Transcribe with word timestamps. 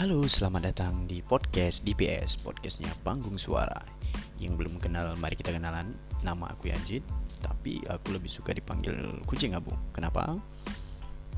Halo, 0.00 0.24
selamat 0.24 0.72
datang 0.72 1.04
di 1.04 1.20
podcast 1.20 1.84
DPS, 1.84 2.40
podcastnya 2.40 2.88
Panggung 3.04 3.36
Suara. 3.36 3.84
Yang 4.40 4.64
belum 4.64 4.80
kenal, 4.80 5.12
mari 5.20 5.36
kita 5.36 5.52
kenalan. 5.52 5.92
Nama 6.24 6.56
aku 6.56 6.72
Yajid, 6.72 7.04
tapi 7.44 7.84
aku 7.84 8.16
lebih 8.16 8.32
suka 8.32 8.56
dipanggil 8.56 8.96
Kucing 9.28 9.52
Abu. 9.52 9.76
Kenapa? 9.92 10.40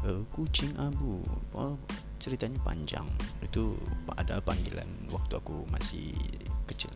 Uh, 0.07 0.23
kucing 0.31 0.71
Abu, 0.79 1.27
oh, 1.59 1.75
ceritanya 2.23 2.55
panjang. 2.63 3.03
Itu 3.43 3.75
ada 4.15 4.39
panggilan 4.39 5.11
waktu 5.11 5.43
aku 5.43 5.67
masih 5.75 6.15
kecil. 6.71 6.95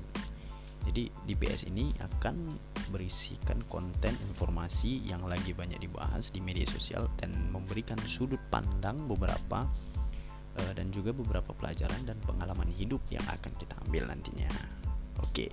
Jadi 0.86 1.10
DPS 1.26 1.66
ini 1.66 1.90
akan 1.98 2.46
berisikan 2.94 3.58
konten 3.66 4.14
informasi 4.30 5.02
yang 5.02 5.26
lagi 5.26 5.50
banyak 5.50 5.82
dibahas 5.82 6.30
di 6.30 6.38
media 6.38 6.70
sosial 6.70 7.10
dan 7.18 7.34
memberikan 7.50 7.98
sudut 8.06 8.38
pandang 8.54 9.02
beberapa 9.10 9.66
uh, 10.60 10.72
dan 10.76 10.88
juga 10.92 11.12
beberapa 11.12 11.52
pelajaran 11.52 12.02
dan 12.08 12.18
pengalaman 12.24 12.68
hidup 12.72 13.00
yang 13.12 13.24
akan 13.28 13.52
kita 13.60 13.74
ambil 13.88 14.08
nantinya. 14.08 14.50
Oke. 15.20 15.48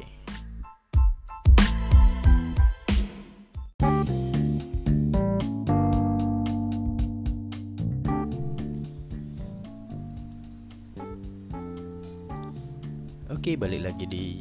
Oke, 13.43 13.59
balik 13.59 13.83
lagi 13.83 14.07
di 14.07 14.39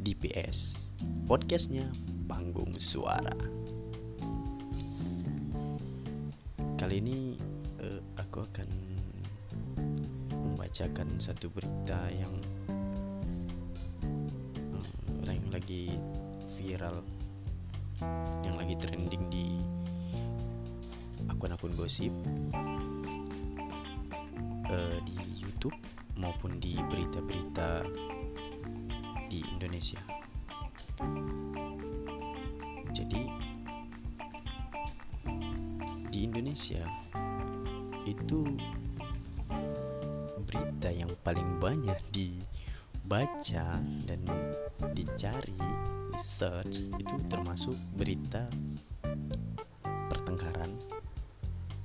DPS 0.00 0.88
podcastnya 1.28 1.84
Panggung 2.24 2.80
Suara. 2.80 3.36
Kali 6.80 6.96
ini 6.96 7.36
uh, 7.82 8.00
aku 8.16 8.40
akan 8.40 8.95
membacakan 10.76 11.08
satu 11.16 11.48
berita 11.56 11.96
yang 12.12 12.36
uh, 14.76 15.24
yang 15.24 15.48
lagi 15.48 15.96
viral, 16.52 17.00
yang 18.44 18.60
lagi 18.60 18.76
trending 18.76 19.24
di 19.32 19.56
akun-akun 21.32 21.72
gosip 21.80 22.12
uh, 24.68 25.00
di 25.00 25.16
YouTube 25.40 25.72
maupun 26.12 26.60
di 26.60 26.76
berita-berita 26.92 27.80
di 29.32 29.40
Indonesia. 29.48 30.04
Jadi 32.92 33.24
di 36.12 36.18
Indonesia 36.20 36.84
itu 38.04 38.44
berita 40.86 41.02
yang 41.02 41.10
paling 41.26 41.50
banyak 41.58 41.98
dibaca 42.14 43.82
dan 44.06 44.20
dicari 44.94 45.58
di 46.14 46.20
search 46.22 46.86
itu 46.94 47.14
termasuk 47.26 47.74
berita 47.98 48.46
pertengkaran, 49.82 50.70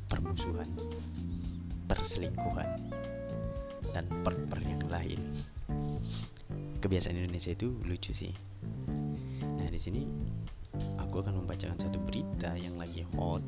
permusuhan, 0.05 0.69
perselingkuhan 1.89 2.77
dan 3.89 4.05
per-per 4.21 4.61
yang 4.61 4.85
lain 4.85 5.21
kebiasaan 6.77 7.17
Indonesia 7.17 7.57
itu 7.57 7.73
lucu 7.81 8.13
sih. 8.13 8.33
Nah 9.41 9.65
di 9.65 9.81
sini 9.81 10.05
aku 11.01 11.25
akan 11.25 11.41
membacakan 11.41 11.89
satu 11.89 11.97
berita 12.05 12.53
yang 12.53 12.77
lagi 12.77 13.01
hot, 13.17 13.41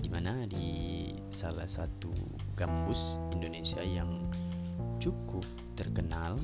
di 0.00 0.08
mana 0.08 0.48
di 0.48 0.96
salah 1.28 1.68
satu 1.68 2.08
kampus 2.56 3.20
Indonesia 3.36 3.84
yang 3.84 4.08
cukup 5.00 5.44
terkenal, 5.76 6.40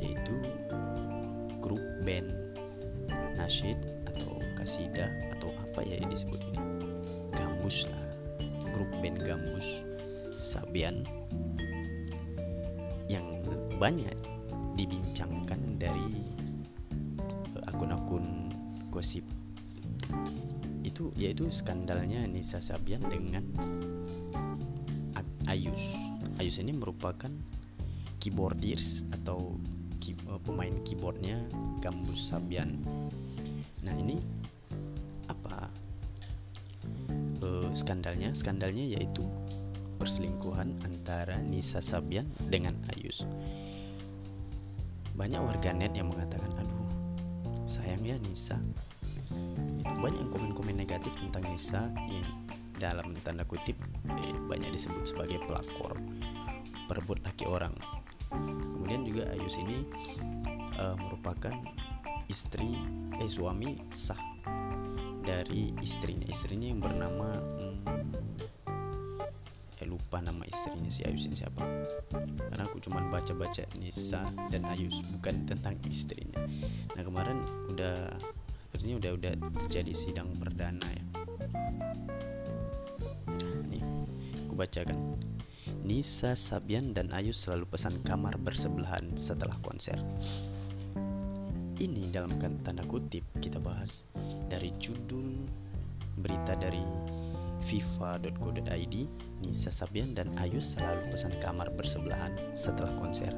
yaitu 0.00 0.36
grup 1.60 1.82
band 2.04 2.28
nasyid 3.36 3.76
atau 4.08 4.40
kasida 4.56 5.10
atau 5.36 5.52
apa 5.60 5.84
ya 5.84 6.00
yang 6.00 6.10
disebut 6.12 6.40
ini, 6.52 6.60
gambus 7.34 7.84
lah, 7.88 8.04
grup 8.72 8.90
band 9.00 9.20
gambus 9.24 9.84
Sabian. 10.40 11.04
Yang 13.08 13.44
banyak 13.76 14.16
dibincangkan 14.76 15.60
dari 15.76 16.08
eh, 17.56 17.64
akun-akun 17.68 18.48
gosip. 18.88 19.24
Itu 20.84 21.12
yaitu 21.16 21.48
skandalnya 21.48 22.24
Nisa 22.28 22.60
Sabian 22.60 23.04
dengan 23.08 23.44
Ayus. 25.44 26.03
Ayus 26.42 26.58
ini 26.58 26.74
merupakan 26.74 27.30
keyboardis 28.18 29.06
atau 29.14 29.58
uh, 30.30 30.40
pemain 30.42 30.72
keyboardnya 30.82 31.38
Gambus 31.80 32.30
Sabian. 32.30 32.80
Nah 33.84 33.94
ini 33.94 34.18
apa 35.30 35.70
uh, 37.44 37.68
skandalnya? 37.70 38.34
Skandalnya 38.34 38.84
yaitu 38.98 39.22
perselingkuhan 39.98 40.74
antara 40.84 41.38
Nisa 41.40 41.78
Sabian 41.78 42.28
dengan 42.50 42.74
Ayus 42.92 43.22
banyak 45.14 45.38
warganet 45.38 45.94
yang 45.94 46.10
mengatakan 46.10 46.50
aduh 46.58 46.86
sayangnya 47.70 48.18
Nisa 48.26 48.58
itu 49.78 49.94
banyak 50.02 50.26
komen-komen 50.34 50.74
negatif 50.74 51.14
tentang 51.16 51.46
Nisa 51.54 51.86
yang 52.10 52.26
dalam 52.78 53.14
tanda 53.22 53.46
kutip 53.46 53.78
eh, 54.08 54.34
banyak 54.50 54.74
disebut 54.74 55.14
sebagai 55.14 55.38
pelakor 55.46 55.94
perebut 56.86 57.20
laki 57.24 57.48
orang. 57.48 57.72
Kemudian 58.34 59.06
juga 59.06 59.30
Ayus 59.32 59.56
ini 59.56 59.88
uh, 60.76 60.96
merupakan 60.98 61.54
istri 62.28 62.76
eh 63.16 63.30
suami 63.30 63.78
sah 63.94 64.18
dari 65.24 65.72
istrinya. 65.80 66.28
Istrinya 66.28 66.68
yang 66.68 66.80
bernama 66.82 67.28
hmm, 67.40 67.76
lupa 69.84 70.16
nama 70.16 70.40
istrinya 70.48 70.90
si 70.90 71.04
Ayus 71.04 71.28
ini 71.28 71.36
siapa. 71.36 71.62
Karena 72.50 72.64
aku 72.64 72.80
cuma 72.80 73.04
baca-baca 73.08 73.64
Nisa 73.78 74.24
dan 74.48 74.64
Ayus 74.68 75.00
bukan 75.16 75.44
tentang 75.44 75.76
istrinya. 75.86 76.40
Nah 76.96 77.02
kemarin 77.04 77.38
udah 77.70 78.10
sepertinya 78.74 78.98
udah 78.98 79.12
udah 79.14 79.32
terjadi 79.64 79.92
sidang 79.94 80.34
perdana 80.34 80.82
ya 80.82 81.13
aku 84.54 84.62
bacakan 84.70 85.18
Nisa 85.82 86.38
Sabian 86.38 86.94
dan 86.94 87.10
Ayus 87.10 87.42
selalu 87.42 87.66
pesan 87.74 87.98
kamar 88.06 88.38
bersebelahan 88.38 89.10
setelah 89.18 89.58
konser 89.66 89.98
ini 91.82 92.06
dalam 92.14 92.38
tanda 92.62 92.86
kutip 92.86 93.26
kita 93.42 93.58
bahas 93.58 94.06
dari 94.46 94.70
judul 94.78 95.42
berita 96.22 96.54
dari 96.54 96.86
fifa.co.id, 97.66 98.94
Nisa 99.42 99.74
Sabian 99.74 100.14
dan 100.14 100.30
Ayus 100.38 100.78
selalu 100.78 101.02
pesan 101.10 101.34
kamar 101.42 101.74
bersebelahan 101.74 102.30
setelah 102.54 102.94
konser. 102.94 103.34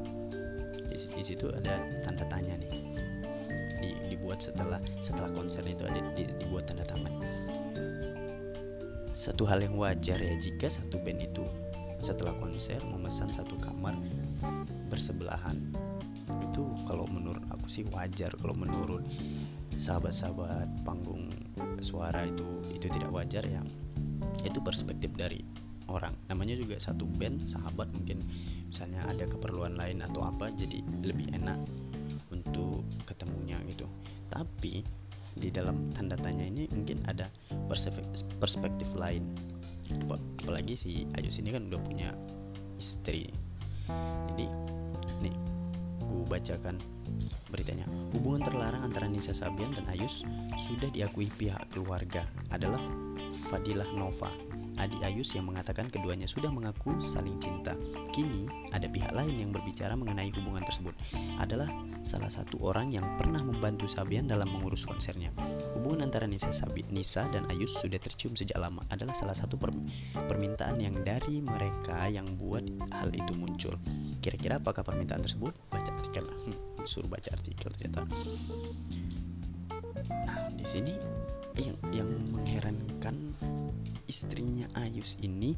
Di, 0.92 1.24
situ 1.24 1.48
ada 1.48 1.80
tanda 2.04 2.28
tanya 2.28 2.60
nih. 2.60 2.72
Di, 3.80 3.88
dibuat 4.12 4.44
setelah 4.44 4.82
setelah 5.00 5.32
konser 5.32 5.64
itu 5.64 5.88
ada 5.88 6.04
di, 6.12 6.28
dibuat 6.36 6.68
tanda 6.68 6.84
tangan. 6.84 7.14
Satu 9.26 9.42
hal 9.42 9.58
yang 9.58 9.74
wajar 9.74 10.22
ya 10.22 10.38
jika 10.38 10.70
satu 10.70 11.02
band 11.02 11.18
itu 11.18 11.42
setelah 11.98 12.30
konser 12.38 12.78
memesan 12.86 13.26
satu 13.26 13.58
kamar 13.58 13.98
bersebelahan. 14.86 15.58
Itu 16.46 16.70
kalau 16.86 17.10
menurut 17.10 17.42
aku 17.50 17.66
sih 17.66 17.82
wajar 17.90 18.30
kalau 18.38 18.54
menurut 18.54 19.02
sahabat-sahabat 19.82 20.70
panggung 20.86 21.26
suara 21.82 22.22
itu 22.22 22.46
itu 22.70 22.86
tidak 22.86 23.10
wajar 23.10 23.42
ya 23.42 23.60
itu 24.46 24.62
perspektif 24.62 25.10
dari 25.18 25.42
orang 25.90 26.14
namanya 26.30 26.56
juga 26.56 26.78
satu 26.80 27.04
band 27.04 27.44
sahabat 27.44 27.90
mungkin 27.92 28.24
misalnya 28.70 29.04
ada 29.06 29.28
keperluan 29.28 29.76
lain 29.76 30.00
atau 30.06 30.24
apa 30.24 30.48
jadi 30.54 30.80
lebih 31.04 31.34
enak 31.36 31.58
untuk 32.32 32.86
ketemunya 33.04 33.60
gitu 33.68 33.84
tapi 34.32 34.86
di 35.36 35.52
dalam 35.52 35.92
tanda 35.92 36.16
tanya 36.16 36.48
ini 36.48 36.64
mungkin 36.72 37.04
ada 37.04 37.28
perspektif, 38.40 38.88
lain. 38.96 39.24
Apalagi 40.42 40.74
si 40.74 40.90
Ayus 41.14 41.38
ini 41.38 41.52
kan 41.54 41.68
udah 41.70 41.80
punya 41.84 42.10
istri. 42.80 43.30
Jadi 44.32 44.46
nih 45.22 45.34
ku 46.08 46.26
bacakan 46.26 46.80
beritanya. 47.52 47.86
Hubungan 48.16 48.42
terlarang 48.48 48.82
antara 48.82 49.06
Nisa 49.06 49.36
Sabian 49.36 49.76
dan 49.76 49.86
Ayus 49.92 50.24
sudah 50.56 50.90
diakui 50.90 51.30
pihak 51.36 51.70
keluarga 51.70 52.26
adalah 52.50 52.80
Fadilah 53.52 53.86
Nova 53.94 54.45
adik 54.76 55.00
Ayus 55.02 55.32
yang 55.32 55.48
mengatakan 55.48 55.88
keduanya 55.88 56.28
sudah 56.28 56.48
mengaku 56.52 56.96
saling 57.00 57.36
cinta. 57.40 57.76
Kini, 58.12 58.48
ada 58.72 58.88
pihak 58.88 59.12
lain 59.12 59.36
yang 59.36 59.50
berbicara 59.52 59.96
mengenai 59.96 60.32
hubungan 60.36 60.64
tersebut. 60.64 60.92
Adalah 61.40 61.68
salah 62.04 62.30
satu 62.30 62.60
orang 62.62 62.92
yang 62.92 63.04
pernah 63.16 63.42
membantu 63.42 63.88
Sabian 63.88 64.28
dalam 64.28 64.48
mengurus 64.52 64.86
konsernya. 64.86 65.32
Hubungan 65.74 66.06
antara 66.08 66.28
Nisa, 66.28 66.52
Sabi, 66.52 66.86
Nisa 66.92 67.26
dan 67.32 67.48
Ayus 67.50 67.72
sudah 67.80 67.98
tercium 67.98 68.36
sejak 68.36 68.56
lama. 68.56 68.84
Adalah 68.92 69.16
salah 69.16 69.34
satu 69.34 69.58
per, 69.58 69.72
permintaan 70.14 70.78
yang 70.78 71.00
dari 71.02 71.40
mereka 71.42 72.06
yang 72.06 72.36
buat 72.36 72.62
hal 72.92 73.10
itu 73.12 73.32
muncul. 73.34 73.74
Kira-kira 74.22 74.62
apakah 74.62 74.84
permintaan 74.84 75.24
tersebut? 75.24 75.52
Baca 75.68 75.90
artikel. 75.90 76.24
Hmm, 76.26 76.58
suruh 76.86 77.08
baca 77.10 77.32
artikel 77.32 77.72
ternyata. 77.76 78.06
Nah, 80.06 80.46
di 80.54 80.66
sini 80.66 80.94
yang 81.56 81.76
yang 81.90 82.10
mengherankan 82.30 83.32
istrinya 84.06 84.66
Ayus 84.74 85.18
ini 85.22 85.54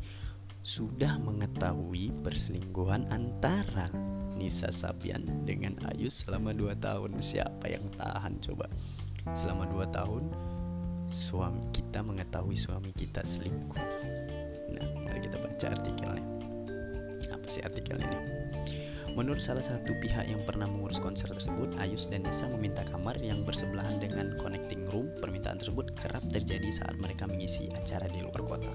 sudah 0.65 1.17
mengetahui 1.23 2.13
perselingkuhan 2.21 3.09
antara 3.09 3.89
Nisa 4.37 4.69
Sabian 4.69 5.25
dengan 5.49 5.75
Ayus 5.95 6.23
selama 6.27 6.53
2 6.53 6.77
tahun. 6.79 7.19
Siapa 7.19 7.67
yang 7.71 7.89
tahan 7.97 8.37
coba? 8.45 8.67
Selama 9.33 9.65
2 9.71 9.89
tahun 9.91 10.25
suami 11.09 11.65
kita 11.73 12.05
mengetahui 12.05 12.57
suami 12.57 12.93
kita 12.93 13.25
selingkuh. 13.25 13.81
Nah, 14.77 14.87
mari 15.05 15.25
kita 15.25 15.37
baca 15.41 15.67
artikelnya. 15.73 16.27
Apa 17.33 17.47
sih 17.49 17.65
artikel 17.65 17.97
ini? 17.97 18.48
Menurut 19.19 19.43
salah 19.43 19.67
satu 19.67 19.99
pihak 19.99 20.31
yang 20.31 20.47
pernah 20.47 20.71
mengurus 20.71 21.03
konser 21.03 21.27
tersebut, 21.27 21.75
Ayus 21.83 22.07
dan 22.07 22.23
Nisa 22.23 22.47
meminta 22.47 22.87
kamar 22.87 23.19
yang 23.19 23.43
bersebelahan 23.43 23.99
dengan 23.99 24.39
connecting 24.39 24.87
room. 24.95 25.11
Permintaan 25.19 25.59
tersebut 25.59 25.91
kerap 25.99 26.23
terjadi 26.31 26.71
saat 26.71 26.95
mereka 27.03 27.27
mengisi 27.27 27.67
acara 27.75 28.07
di 28.07 28.23
luar 28.23 28.47
kota. 28.47 28.71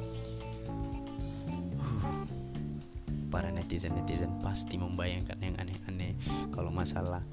para 3.33 3.49
netizen-netizen 3.49 4.29
pasti 4.45 4.77
membayangkan 4.77 5.41
yang 5.41 5.57
aneh-aneh 5.57 6.13
kalau 6.53 6.69
masalah 6.69 7.25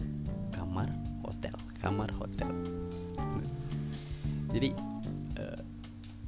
kamar 0.49 0.89
hotel, 1.21 1.53
kamar 1.77 2.09
hotel. 2.17 2.49
Jadi 4.49 4.73
uh, 5.37 5.61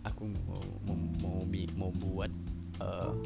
aku 0.04 0.28
mau 0.44 0.60
mau 0.84 0.98
mau, 1.24 1.40
mau 1.72 1.90
buat 2.04 2.28
uh, 2.84 3.16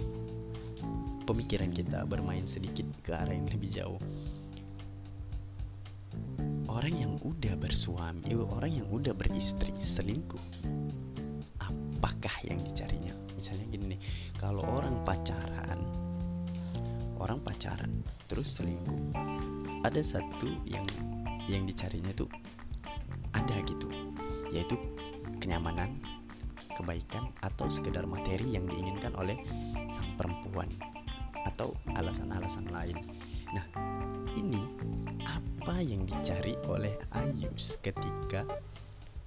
pemikiran 1.26 1.74
kita 1.74 2.06
bermain 2.06 2.46
sedikit 2.46 2.86
ke 3.02 3.10
arah 3.10 3.34
yang 3.34 3.50
lebih 3.50 3.70
jauh. 3.74 4.00
Orang 6.70 6.94
yang 6.94 7.18
udah 7.20 7.58
bersuami 7.58 8.22
eh, 8.30 8.38
orang 8.38 8.72
yang 8.72 8.88
udah 8.88 9.10
beristri 9.12 9.74
selingkuh 9.82 10.40
apakah 11.58 12.36
yang 12.46 12.62
dicarinya? 12.62 13.12
Misalnya 13.34 13.66
gini 13.68 13.84
nih 13.96 14.00
kalau 14.38 14.62
orang 14.62 15.02
pacaran 15.02 16.06
orang 17.16 17.40
pacaran 17.40 18.04
terus 18.28 18.60
selingkuh 18.60 19.16
ada 19.82 20.00
satu 20.04 20.46
yang 20.68 20.84
yang 21.48 21.64
dicarinya 21.64 22.12
tuh 22.12 22.28
ada 23.32 23.56
gitu 23.64 23.88
yaitu 24.52 24.76
kenyamanan 25.40 25.98
kebaikan 26.76 27.32
atau 27.40 27.66
sekedar 27.72 28.04
materi 28.04 28.52
yang 28.52 28.68
diinginkan 28.68 29.16
oleh 29.16 29.40
sang 29.88 30.06
perempuan 30.20 30.68
atau 31.46 31.70
alasan-alasan 31.94 32.66
lain. 32.74 32.98
Nah, 33.54 33.66
ini 34.34 34.60
apa 35.22 35.78
yang 35.80 36.02
dicari 36.06 36.58
oleh 36.66 36.98
Ayus 37.14 37.78
ketika 37.80 38.42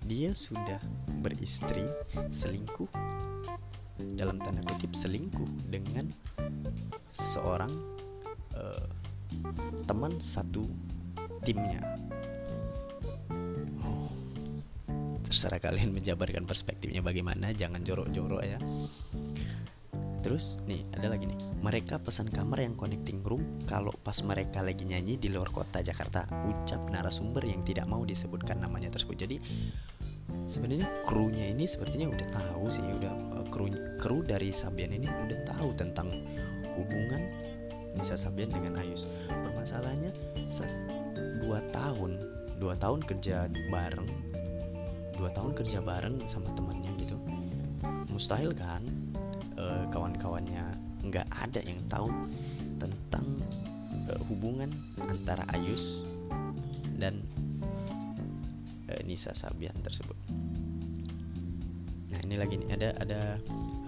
dia 0.04 0.31
sudah 0.36 0.80
beristri 1.24 1.88
selingkuh 2.31 2.88
dalam 4.16 4.39
tanda 4.39 4.63
kutip 4.63 4.95
selingkuh 4.95 5.48
dengan 5.68 6.07
seorang 7.12 7.71
uh, 8.56 8.88
teman 9.88 10.16
satu 10.19 10.68
timnya. 11.44 11.83
Terserah 15.30 15.62
kalian 15.62 15.94
menjabarkan 15.94 16.50
perspektifnya 16.50 17.06
bagaimana, 17.06 17.54
jangan 17.54 17.86
jorok-jorok 17.86 18.42
ya. 18.42 18.57
Terus 20.19 20.60
nih 20.68 20.83
ada 20.95 21.16
lagi 21.16 21.27
nih. 21.27 21.39
Mereka 21.60 22.04
pesan 22.04 22.27
kamar 22.31 22.63
yang 22.63 22.75
connecting 22.75 23.24
room 23.24 23.44
Kalau 23.68 23.92
pas 24.04 24.16
mereka 24.24 24.63
lagi 24.63 24.88
nyanyi 24.88 25.19
di 25.19 25.27
luar 25.31 25.51
kota 25.51 25.83
Jakarta 25.83 26.27
Ucap 26.48 26.88
narasumber 26.92 27.44
yang 27.44 27.63
tidak 27.63 27.88
mau 27.88 28.04
disebutkan 28.04 28.60
namanya 28.60 28.92
tersebut. 28.92 29.16
Jadi 29.16 29.38
sebenarnya 30.48 30.88
krunya 31.07 31.51
ini 31.51 31.63
sepertinya 31.68 32.12
udah 32.12 32.27
tahu 32.36 32.68
sih 32.68 32.83
Udah 32.83 33.12
uh, 33.39 33.48
kru, 33.48 33.71
kru 34.00 34.24
dari 34.24 34.51
Sabian 34.51 34.92
ini 34.92 35.07
udah 35.07 35.39
tahu 35.56 35.71
tentang 35.75 36.12
hubungan 36.75 37.24
Nisa 37.95 38.16
Sabian 38.16 38.51
dengan 38.51 38.80
Ayus. 38.80 39.07
Permasalahannya 39.27 40.12
dua 41.44 41.60
tahun 41.71 42.12
Dua 42.60 42.75
tahun 42.75 43.00
kerja 43.07 43.48
bareng 43.71 44.07
Dua 45.16 45.31
tahun 45.31 45.51
kerja 45.56 45.80
bareng 45.80 46.24
sama 46.27 46.51
temannya 46.56 46.92
gitu 47.00 47.16
Mustahil 48.12 48.51
kan 48.51 48.83
kawan-kawannya 49.94 50.63
nggak 51.06 51.27
ada 51.31 51.62
yang 51.63 51.80
tahu 51.88 52.12
tentang 52.80 53.25
uh, 54.12 54.21
hubungan 54.27 54.71
antara 55.07 55.44
Ayus 55.56 56.04
dan 57.00 57.24
uh, 58.92 59.01
Nisa 59.07 59.31
Sabian 59.31 59.75
tersebut. 59.80 60.16
Nah 62.10 62.19
ini 62.25 62.36
lagi 62.36 62.60
nih 62.60 62.69
ada 62.75 62.89
ada 63.00 63.21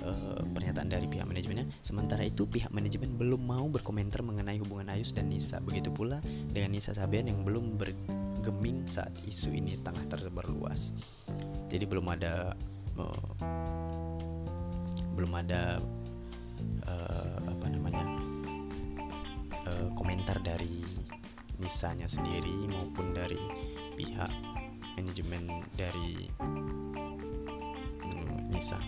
uh, 0.05 0.41
pernyataan 0.55 0.87
dari 0.87 1.07
pihak 1.09 1.27
manajemennya. 1.27 1.67
Sementara 1.83 2.23
itu 2.23 2.47
pihak 2.47 2.71
manajemen 2.71 3.17
belum 3.17 3.41
mau 3.43 3.67
berkomentar 3.67 4.23
mengenai 4.23 4.61
hubungan 4.61 4.87
Ayus 4.93 5.11
dan 5.11 5.27
Nisa. 5.27 5.59
Begitu 5.59 5.91
pula 5.91 6.23
dengan 6.53 6.77
Nisa 6.77 6.95
Sabian 6.95 7.27
yang 7.27 7.43
belum 7.43 7.75
bergeming 7.75 8.87
saat 8.87 9.11
isu 9.27 9.51
ini 9.51 9.75
tengah 9.81 10.05
tersebar 10.07 10.45
luas. 10.47 10.95
Jadi 11.71 11.83
belum 11.87 12.07
ada 12.11 12.55
uh, 12.99 13.27
belum 15.21 15.37
ada 15.37 15.77
uh, 16.89 17.37
apa 17.45 17.65
namanya 17.69 18.01
uh, 19.69 19.93
komentar 19.93 20.41
dari 20.41 20.81
Nisanya 21.61 22.09
sendiri 22.09 22.65
maupun 22.65 23.13
dari 23.13 23.37
pihak 23.93 24.33
manajemen 24.97 25.61
dari 25.77 26.25
Nisa. 28.49 28.81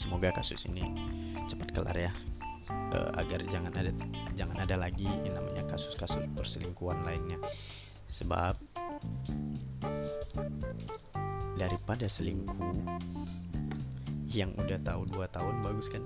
Semoga 0.00 0.32
kasus 0.32 0.64
ini 0.64 0.88
cepat 1.52 1.76
kelar 1.76 2.08
ya, 2.08 2.12
uh, 2.96 3.12
agar 3.20 3.44
jangan 3.44 3.76
ada 3.76 3.92
jangan 4.40 4.56
ada 4.64 4.80
lagi 4.80 5.04
yang 5.04 5.36
namanya 5.36 5.68
kasus-kasus 5.68 6.24
perselingkuhan 6.32 7.04
lainnya. 7.04 7.36
Sebab 8.08 8.56
daripada 11.60 12.08
selingkuh 12.08 12.88
yang 14.36 14.52
udah 14.60 14.76
tahu 14.84 15.08
dua 15.08 15.24
tahun 15.32 15.64
bagus 15.64 15.88
kan? 15.88 16.04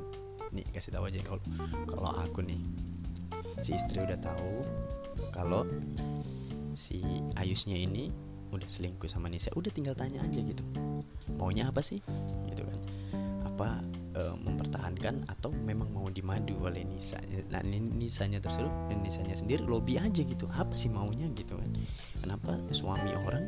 Nih 0.55 0.63
kasih 0.71 0.95
tahu 0.95 1.11
aja 1.11 1.19
kalau 1.27 1.43
kalau 1.91 2.11
aku 2.23 2.47
nih. 2.47 2.63
Si 3.61 3.77
istri 3.77 4.01
udah 4.01 4.17
tahu 4.23 4.63
kalau 5.35 5.67
si 6.79 7.03
Ayusnya 7.37 7.77
ini 7.77 8.09
udah 8.51 8.67
selingkuh 8.67 9.07
sama 9.11 9.31
Nisa 9.31 9.51
udah 9.55 9.71
tinggal 9.75 9.95
tanya 9.99 10.23
aja 10.23 10.39
gitu. 10.41 10.63
Maunya 11.37 11.69
apa 11.69 11.83
sih? 11.83 11.99
Gitu 12.47 12.63
kan. 12.63 12.79
Apa 13.47 13.69
e, 14.17 14.23
mempertahankan 14.39 15.29
atau 15.29 15.53
memang 15.53 15.91
mau 15.93 16.09
dimadu 16.09 16.57
oleh 16.65 16.83
Nisa? 16.87 17.21
Nah 17.53 17.63
Nisanya 17.67 18.43
tersebut 18.43 18.73
Nisanya 18.91 19.37
sendiri 19.39 19.63
lobby 19.67 20.01
aja 20.01 20.23
gitu. 20.25 20.49
Apa 20.51 20.75
sih 20.75 20.89
maunya 20.91 21.29
gitu 21.37 21.59
kan? 21.59 21.71
Kenapa 22.23 22.59
suami 22.73 23.13
orang 23.13 23.45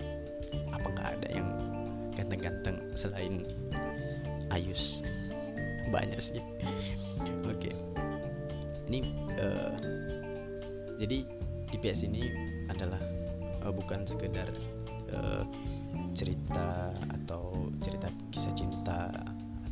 apa 0.70 0.86
nggak 0.86 1.08
ada 1.18 1.28
yang 1.32 1.48
ganteng-ganteng 2.12 2.76
selain 2.92 3.48
Ayus. 4.52 5.00
Banyak 5.88 6.20
sih. 6.20 6.40
Oke. 7.48 7.72
Okay. 7.72 7.74
ini 8.92 9.08
uh, 9.40 9.72
jadi 11.00 11.24
DPS 11.72 12.04
ini 12.04 12.28
adalah 12.68 13.00
uh, 13.64 13.72
bukan 13.72 14.04
sekedar 14.04 14.52
uh, 15.16 15.42
cerita 16.12 16.92
atau 17.08 17.72
cerita 17.80 18.12
kisah 18.28 18.52
cinta 18.52 19.08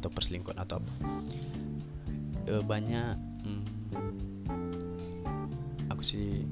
atau 0.01 0.09
perselingkuhan 0.09 0.57
atau 0.57 0.81
apa. 0.81 0.93
Uh, 2.49 2.65
banyak 2.65 3.15
hmm, 3.45 3.65
aku 5.93 6.01
sih 6.01 6.49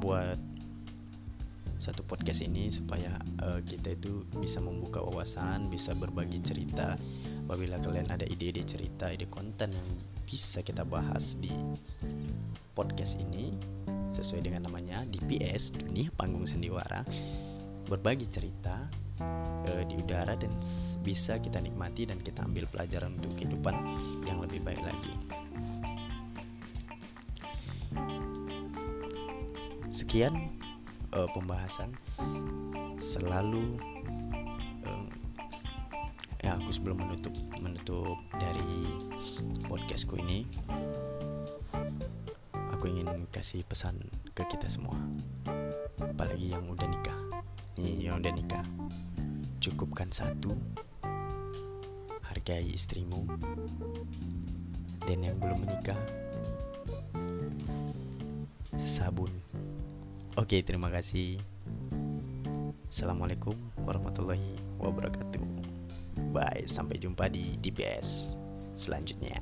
buat 0.00 0.40
satu 1.76 2.00
podcast 2.08 2.40
ini 2.40 2.72
supaya 2.72 3.20
uh, 3.44 3.60
kita 3.60 3.92
itu 3.92 4.24
bisa 4.40 4.64
membuka 4.64 5.04
wawasan, 5.04 5.68
bisa 5.68 5.92
berbagi 5.92 6.40
cerita, 6.40 6.96
apabila 7.46 7.78
kalian 7.78 8.10
ada 8.10 8.26
ide-ide 8.26 8.66
cerita, 8.66 9.06
ide 9.06 9.30
konten 9.30 9.70
yang 9.70 9.88
bisa 10.26 10.66
kita 10.66 10.82
bahas 10.82 11.38
di 11.38 11.54
podcast 12.74 13.22
ini 13.22 13.54
sesuai 14.10 14.50
dengan 14.50 14.66
namanya 14.66 15.06
DPS 15.06 15.70
Dunia 15.78 16.10
Panggung 16.18 16.42
Sendiwara 16.42 17.06
berbagi 17.86 18.26
cerita 18.26 18.90
uh, 19.62 19.82
di 19.86 19.94
udara 19.94 20.34
dan 20.34 20.50
bisa 21.06 21.38
kita 21.38 21.62
nikmati 21.62 22.10
dan 22.10 22.18
kita 22.18 22.42
ambil 22.42 22.66
pelajaran 22.66 23.14
untuk 23.14 23.38
kehidupan 23.38 23.78
yang 24.26 24.42
lebih 24.42 24.58
baik 24.66 24.82
lagi. 24.82 25.14
Sekian 29.94 30.50
uh, 31.14 31.30
pembahasan 31.30 31.94
selalu 32.98 33.78
aku 36.66 36.82
sebelum 36.82 36.98
menutup 36.98 37.30
menutup 37.62 38.18
dari 38.42 38.90
podcastku 39.70 40.18
ini 40.18 40.42
aku 42.74 42.90
ingin 42.90 43.06
kasih 43.30 43.62
pesan 43.62 43.94
ke 44.34 44.42
kita 44.50 44.66
semua. 44.66 44.98
Apalagi 46.02 46.50
yang 46.50 46.66
udah 46.66 46.90
nikah. 46.90 47.14
Nih 47.78 48.10
yang 48.10 48.18
udah 48.18 48.34
nikah. 48.34 48.66
Cukupkan 49.62 50.10
satu 50.10 50.58
hargai 52.26 52.66
istrimu 52.66 53.30
dan 55.06 55.22
yang 55.22 55.38
belum 55.38 55.70
menikah 55.70 56.02
sabun. 58.74 59.30
Oke 60.34 60.66
terima 60.66 60.90
kasih. 60.90 61.38
Assalamualaikum 62.90 63.54
warahmatullahi 63.86 64.58
wabarakatuh 64.82 65.65
bye 66.36 66.68
sampai 66.68 67.00
jumpa 67.00 67.32
di 67.32 67.56
DPS 67.56 68.36
selanjutnya 68.76 69.40